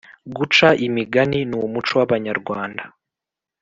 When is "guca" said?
0.37-0.67